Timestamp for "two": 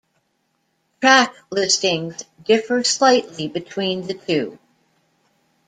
4.15-4.57